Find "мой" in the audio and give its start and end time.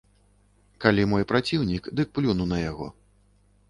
1.13-1.27